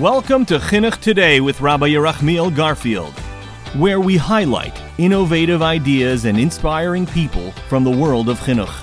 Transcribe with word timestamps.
Welcome 0.00 0.44
to 0.46 0.58
Chinuch 0.58 1.00
Today 1.00 1.40
with 1.40 1.60
Rabbi 1.60 1.90
Yerachmiel 1.90 2.52
Garfield, 2.52 3.12
where 3.78 4.00
we 4.00 4.16
highlight 4.16 4.76
innovative 4.98 5.62
ideas 5.62 6.24
and 6.24 6.36
inspiring 6.36 7.06
people 7.06 7.52
from 7.68 7.84
the 7.84 7.92
world 7.92 8.28
of 8.28 8.40
Chinuch. 8.40 8.74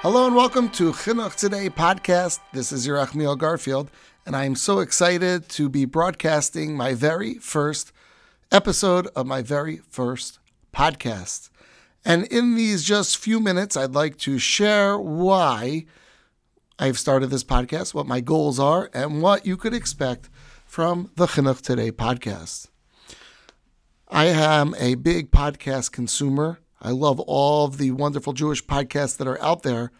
Hello 0.00 0.26
and 0.26 0.34
welcome 0.34 0.68
to 0.70 0.90
Chinuch 0.90 1.36
Today 1.36 1.70
podcast. 1.70 2.40
This 2.52 2.72
is 2.72 2.88
Yerachmiel 2.88 3.38
Garfield, 3.38 3.92
and 4.26 4.34
I 4.34 4.44
am 4.44 4.56
so 4.56 4.80
excited 4.80 5.48
to 5.50 5.68
be 5.68 5.84
broadcasting 5.84 6.76
my 6.76 6.94
very 6.94 7.34
first 7.34 7.92
episode 8.50 9.06
of 9.14 9.24
my 9.24 9.40
very 9.40 9.76
first 9.88 10.40
podcast. 10.74 11.50
And 12.04 12.24
in 12.24 12.56
these 12.56 12.82
just 12.82 13.18
few 13.18 13.38
minutes, 13.38 13.76
I'd 13.76 13.94
like 13.94 14.16
to 14.18 14.40
share 14.40 14.98
why 14.98 15.86
I've 16.80 16.98
started 16.98 17.30
this 17.30 17.42
podcast, 17.42 17.92
what 17.92 18.06
my 18.06 18.20
goals 18.20 18.60
are, 18.60 18.88
and 18.94 19.20
what 19.20 19.44
you 19.44 19.56
could 19.56 19.74
expect 19.74 20.30
from 20.64 21.10
the 21.16 21.26
Chinuch 21.26 21.60
Today 21.60 21.90
podcast. 21.90 22.68
I 24.06 24.26
am 24.26 24.76
a 24.78 24.94
big 24.94 25.32
podcast 25.32 25.90
consumer. 25.90 26.60
I 26.80 26.92
love 26.92 27.18
all 27.18 27.64
of 27.64 27.78
the 27.78 27.90
wonderful 27.90 28.32
Jewish 28.32 28.64
podcasts 28.64 29.16
that 29.16 29.26
are 29.26 29.42
out 29.42 29.64
there. 29.64 29.90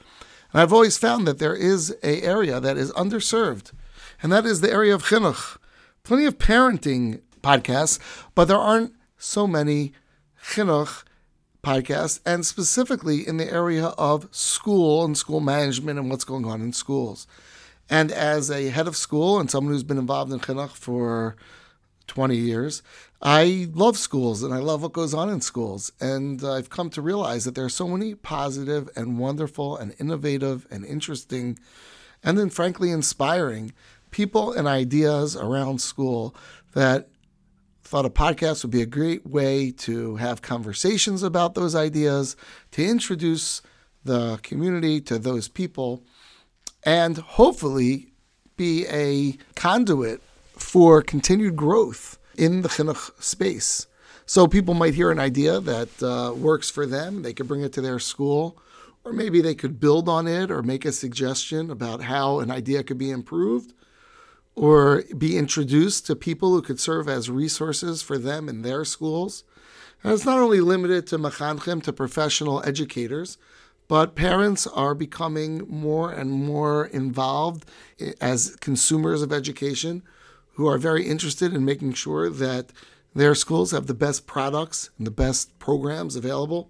And 0.52 0.62
I've 0.62 0.72
always 0.72 0.96
found 0.96 1.26
that 1.26 1.40
there 1.40 1.56
is 1.56 1.96
a 2.04 2.22
area 2.22 2.60
that 2.60 2.76
is 2.76 2.92
underserved, 2.92 3.72
and 4.22 4.30
that 4.30 4.46
is 4.46 4.60
the 4.60 4.70
area 4.70 4.94
of 4.94 5.06
chinuch. 5.06 5.58
Plenty 6.04 6.26
of 6.26 6.38
parenting 6.38 7.22
podcasts, 7.42 7.98
but 8.36 8.44
there 8.44 8.56
aren't 8.56 8.94
so 9.16 9.48
many 9.48 9.94
chinuch 10.40 11.02
podcast, 11.62 12.20
and 12.24 12.44
specifically 12.44 13.26
in 13.26 13.36
the 13.36 13.52
area 13.52 13.86
of 13.86 14.28
school 14.34 15.04
and 15.04 15.16
school 15.16 15.40
management 15.40 15.98
and 15.98 16.10
what's 16.10 16.24
going 16.24 16.44
on 16.44 16.60
in 16.60 16.72
schools. 16.72 17.26
And 17.90 18.12
as 18.12 18.50
a 18.50 18.68
head 18.68 18.86
of 18.86 18.96
school 18.96 19.40
and 19.40 19.50
someone 19.50 19.72
who's 19.72 19.82
been 19.82 19.98
involved 19.98 20.32
in 20.32 20.40
chinuch 20.40 20.72
for 20.72 21.36
20 22.06 22.36
years, 22.36 22.82
I 23.20 23.68
love 23.72 23.96
schools 23.96 24.42
and 24.42 24.52
I 24.54 24.58
love 24.58 24.82
what 24.82 24.92
goes 24.92 25.14
on 25.14 25.30
in 25.30 25.40
schools. 25.40 25.90
And 26.00 26.44
I've 26.44 26.70
come 26.70 26.90
to 26.90 27.02
realize 27.02 27.44
that 27.44 27.54
there 27.54 27.64
are 27.64 27.70
so 27.70 27.88
many 27.88 28.14
positive 28.14 28.88
and 28.94 29.18
wonderful 29.18 29.76
and 29.76 29.94
innovative 29.98 30.66
and 30.70 30.84
interesting 30.84 31.58
and 32.22 32.38
then, 32.38 32.50
frankly, 32.50 32.90
inspiring 32.90 33.72
people 34.10 34.52
and 34.52 34.66
ideas 34.66 35.36
around 35.36 35.80
school 35.80 36.34
that 36.74 37.08
thought 37.88 38.04
a 38.04 38.10
podcast 38.10 38.62
would 38.62 38.70
be 38.70 38.82
a 38.82 38.86
great 38.86 39.26
way 39.26 39.70
to 39.70 40.16
have 40.16 40.42
conversations 40.42 41.22
about 41.22 41.54
those 41.54 41.74
ideas, 41.74 42.36
to 42.70 42.84
introduce 42.84 43.62
the 44.04 44.38
community 44.42 45.00
to 45.00 45.18
those 45.18 45.48
people, 45.48 46.04
and 46.84 47.16
hopefully 47.16 48.12
be 48.58 48.86
a 48.88 49.38
conduit 49.54 50.20
for 50.52 51.00
continued 51.00 51.56
growth 51.56 52.18
in 52.36 52.60
the 52.60 52.68
chinuch 52.68 53.10
space. 53.22 53.86
So 54.26 54.46
people 54.46 54.74
might 54.74 54.92
hear 54.92 55.10
an 55.10 55.18
idea 55.18 55.58
that 55.58 56.02
uh, 56.02 56.34
works 56.34 56.68
for 56.68 56.84
them, 56.84 57.22
they 57.22 57.32
could 57.32 57.48
bring 57.48 57.62
it 57.62 57.72
to 57.72 57.80
their 57.80 57.98
school, 57.98 58.60
or 59.02 59.14
maybe 59.14 59.40
they 59.40 59.54
could 59.54 59.80
build 59.80 60.10
on 60.10 60.26
it 60.26 60.50
or 60.50 60.62
make 60.62 60.84
a 60.84 60.92
suggestion 60.92 61.70
about 61.70 62.02
how 62.02 62.40
an 62.40 62.50
idea 62.50 62.82
could 62.82 62.98
be 62.98 63.10
improved 63.10 63.72
or 64.58 65.04
be 65.16 65.36
introduced 65.36 66.04
to 66.06 66.16
people 66.16 66.50
who 66.50 66.60
could 66.60 66.80
serve 66.80 67.08
as 67.08 67.30
resources 67.30 68.02
for 68.02 68.18
them 68.18 68.48
in 68.48 68.62
their 68.62 68.84
schools. 68.84 69.44
And 70.02 70.12
it's 70.12 70.24
not 70.24 70.40
only 70.40 70.60
limited 70.60 71.06
to 71.08 71.18
mechanchim, 71.18 71.82
to 71.84 71.92
professional 71.92 72.62
educators, 72.64 73.38
but 73.86 74.16
parents 74.16 74.66
are 74.66 74.94
becoming 74.94 75.64
more 75.68 76.10
and 76.10 76.32
more 76.32 76.86
involved 76.86 77.64
as 78.20 78.56
consumers 78.56 79.22
of 79.22 79.32
education 79.32 80.02
who 80.54 80.66
are 80.66 80.76
very 80.76 81.06
interested 81.06 81.54
in 81.54 81.64
making 81.64 81.92
sure 81.92 82.28
that 82.28 82.72
their 83.14 83.36
schools 83.36 83.70
have 83.70 83.86
the 83.86 83.94
best 83.94 84.26
products 84.26 84.90
and 84.98 85.06
the 85.06 85.12
best 85.12 85.56
programs 85.60 86.16
available. 86.16 86.68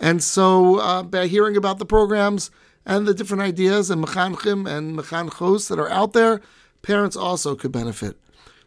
And 0.00 0.22
so, 0.22 0.78
uh, 0.80 1.02
by 1.02 1.26
hearing 1.26 1.56
about 1.56 1.78
the 1.78 1.86
programs 1.86 2.50
and 2.86 3.06
the 3.06 3.14
different 3.14 3.42
ideas 3.42 3.90
and 3.90 4.02
mechanchim 4.02 4.68
and 4.68 4.96
mechanchos 4.98 5.68
that 5.68 5.78
are 5.78 5.90
out 5.90 6.14
there, 6.14 6.40
parents 6.82 7.16
also 7.16 7.54
could 7.54 7.72
benefit. 7.72 8.18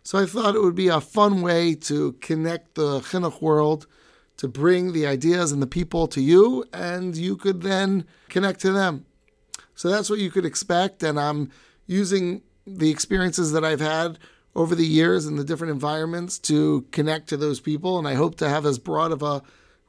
So 0.03 0.17
I 0.17 0.25
thought 0.25 0.55
it 0.55 0.61
would 0.61 0.75
be 0.75 0.87
a 0.87 1.01
fun 1.01 1.41
way 1.41 1.75
to 1.75 2.13
connect 2.13 2.75
the 2.75 3.01
chinuch 3.01 3.41
world, 3.41 3.87
to 4.37 4.47
bring 4.47 4.93
the 4.93 5.05
ideas 5.05 5.51
and 5.51 5.61
the 5.61 5.67
people 5.67 6.07
to 6.07 6.21
you, 6.21 6.65
and 6.73 7.15
you 7.15 7.37
could 7.37 7.61
then 7.61 8.05
connect 8.29 8.59
to 8.61 8.71
them. 8.71 9.05
So 9.75 9.89
that's 9.89 10.09
what 10.09 10.19
you 10.19 10.31
could 10.31 10.45
expect. 10.45 11.03
And 11.03 11.19
I'm 11.19 11.51
using 11.85 12.41
the 12.65 12.89
experiences 12.89 13.51
that 13.51 13.63
I've 13.63 13.79
had 13.79 14.17
over 14.55 14.75
the 14.75 14.85
years 14.85 15.25
in 15.25 15.35
the 15.35 15.43
different 15.43 15.71
environments 15.71 16.37
to 16.39 16.85
connect 16.91 17.29
to 17.29 17.37
those 17.37 17.59
people. 17.59 17.97
And 17.97 18.07
I 18.07 18.15
hope 18.15 18.35
to 18.37 18.49
have 18.49 18.65
as 18.65 18.79
broad 18.79 19.11
of 19.11 19.21
a 19.23 19.41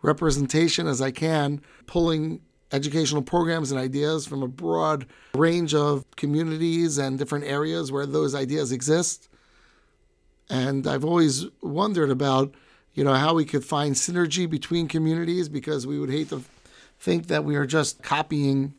representation 0.03 0.87
as 0.87 1.01
I 1.01 1.11
can, 1.11 1.63
pulling 1.87 2.41
educational 2.73 3.23
programs 3.23 3.71
and 3.71 3.81
ideas 3.81 4.27
from 4.27 4.43
a 4.43 4.49
broad 4.49 5.07
range 5.35 5.75
of 5.75 6.05
communities 6.17 6.99
and 6.99 7.19
different 7.19 7.45
areas 7.45 7.93
where 7.93 8.07
those 8.07 8.35
ideas 8.35 8.73
exist. 8.73 9.29
And 10.49 10.87
I've 10.87 11.05
always 11.05 11.47
wondered 11.63 12.11
about, 12.11 12.55
you 12.95 13.05
know, 13.05 13.15
how 13.15 13.35
we 13.35 13.45
could 13.45 13.65
find 13.65 13.95
synergy 13.95 14.49
between 14.49 14.89
communities 14.89 15.49
because 15.49 15.87
we 15.87 15.99
would 15.99 16.11
hate 16.11 16.31
to 16.31 16.43
think 16.99 17.27
that 17.29 17.45
we 17.45 17.57
are 17.57 17.67
just 17.67 18.03
copying 18.03 18.75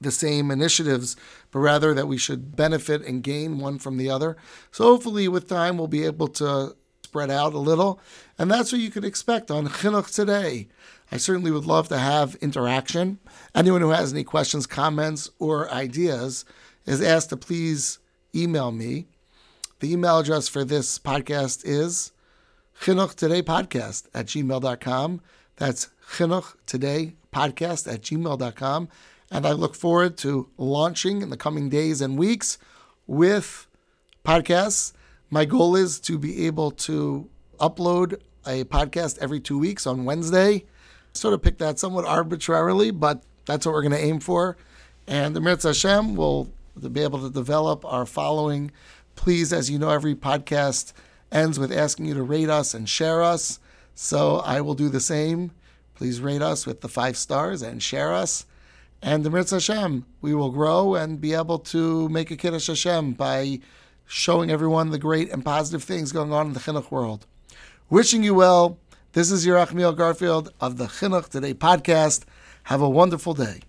the 0.00 0.10
same 0.10 0.50
initiatives, 0.50 1.16
but 1.50 1.60
rather 1.60 1.94
that 1.94 2.08
we 2.08 2.18
should 2.18 2.56
benefit 2.56 3.02
and 3.02 3.22
gain 3.22 3.58
one 3.58 3.78
from 3.78 3.96
the 3.96 4.10
other. 4.10 4.36
So 4.70 4.84
hopefully, 4.84 5.28
with 5.28 5.48
time, 5.48 5.78
we'll 5.78 5.86
be 5.86 6.04
able 6.04 6.28
to 6.28 6.76
spread 7.14 7.30
out 7.30 7.54
a 7.54 7.58
little. 7.58 8.00
And 8.36 8.50
that's 8.50 8.72
what 8.72 8.80
you 8.80 8.90
can 8.90 9.04
expect 9.04 9.48
on 9.48 9.68
Chinuch 9.68 10.12
today. 10.12 10.66
I 11.12 11.16
certainly 11.16 11.52
would 11.52 11.64
love 11.64 11.86
to 11.88 11.98
have 11.98 12.34
interaction. 12.40 13.20
Anyone 13.54 13.82
who 13.82 13.90
has 13.90 14.12
any 14.12 14.24
questions, 14.24 14.66
comments, 14.66 15.30
or 15.38 15.70
ideas 15.70 16.44
is 16.86 17.00
asked 17.00 17.28
to 17.28 17.36
please 17.36 18.00
email 18.34 18.72
me. 18.72 19.06
The 19.78 19.92
email 19.92 20.18
address 20.18 20.48
for 20.48 20.64
this 20.64 20.98
podcast 20.98 21.62
is 21.64 22.10
chinuch 22.80 23.14
today 23.14 23.42
podcast 23.42 24.08
at 24.12 24.26
gmail.com. 24.26 25.20
That's 25.54 25.90
chinuch 26.14 26.56
today 26.66 27.14
podcast 27.32 27.86
at 27.92 28.02
gmail.com. 28.02 28.88
And 29.30 29.46
I 29.46 29.52
look 29.52 29.76
forward 29.76 30.16
to 30.18 30.48
launching 30.58 31.22
in 31.22 31.30
the 31.30 31.36
coming 31.36 31.68
days 31.68 32.00
and 32.00 32.18
weeks 32.18 32.58
with 33.06 33.68
podcasts. 34.24 34.94
My 35.30 35.44
goal 35.44 35.76
is 35.76 36.00
to 36.00 36.18
be 36.18 36.46
able 36.46 36.70
to 36.72 37.28
upload 37.58 38.20
a 38.46 38.64
podcast 38.64 39.18
every 39.18 39.40
two 39.40 39.58
weeks 39.58 39.86
on 39.86 40.04
Wednesday 40.04 40.64
sort 41.16 41.34
of 41.34 41.42
picked 41.42 41.60
that 41.60 41.78
somewhat 41.78 42.04
arbitrarily, 42.04 42.90
but 42.90 43.22
that's 43.46 43.64
what 43.64 43.72
we're 43.72 43.82
going 43.82 43.92
to 43.92 44.04
aim 44.04 44.20
for. 44.20 44.56
And 45.06 45.34
the 45.34 45.40
Mirz 45.40 45.62
Hashem 45.62 46.16
will 46.16 46.50
be 46.92 47.02
able 47.02 47.20
to 47.20 47.30
develop 47.30 47.84
our 47.84 48.06
following. 48.06 48.72
Please, 49.16 49.52
as 49.52 49.70
you 49.70 49.78
know, 49.78 49.90
every 49.90 50.14
podcast 50.14 50.92
ends 51.30 51.58
with 51.58 51.72
asking 51.72 52.06
you 52.06 52.14
to 52.14 52.22
rate 52.22 52.50
us 52.50 52.74
and 52.74 52.88
share 52.88 53.22
us. 53.22 53.60
So 53.94 54.38
I 54.38 54.60
will 54.60 54.74
do 54.74 54.88
the 54.88 55.00
same. 55.00 55.52
Please 55.94 56.20
rate 56.20 56.42
us 56.42 56.66
with 56.66 56.80
the 56.80 56.88
five 56.88 57.16
stars 57.16 57.62
and 57.62 57.82
share 57.82 58.12
us. 58.12 58.46
And 59.00 59.22
the 59.22 59.30
Mirz 59.30 59.50
Hashem, 59.50 60.06
we 60.20 60.34
will 60.34 60.50
grow 60.50 60.94
and 60.94 61.20
be 61.20 61.34
able 61.34 61.58
to 61.60 62.08
make 62.08 62.30
a 62.30 62.36
Kiddush 62.36 62.66
Hashem 62.66 63.12
by 63.12 63.60
showing 64.06 64.50
everyone 64.50 64.90
the 64.90 64.98
great 64.98 65.30
and 65.30 65.44
positive 65.44 65.82
things 65.82 66.12
going 66.12 66.32
on 66.32 66.48
in 66.48 66.52
the 66.52 66.60
Chinuch 66.60 66.90
world. 66.90 67.26
Wishing 67.90 68.22
you 68.22 68.34
well. 68.34 68.78
This 69.12 69.30
is 69.30 69.46
your 69.46 69.58
Yerachmiel 69.58 69.96
Garfield 69.96 70.52
of 70.60 70.76
the 70.76 70.86
Chinuch 70.86 71.28
Today 71.28 71.54
podcast. 71.54 72.24
Have 72.64 72.80
a 72.80 72.90
wonderful 72.90 73.34
day. 73.34 73.60